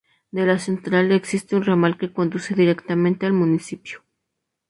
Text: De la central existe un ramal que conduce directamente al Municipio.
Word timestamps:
De 0.31 0.47
la 0.47 0.57
central 0.57 1.11
existe 1.11 1.55
un 1.55 1.63
ramal 1.63 1.95
que 1.95 2.11
conduce 2.11 2.55
directamente 2.55 3.27
al 3.27 3.33
Municipio. 3.33 4.01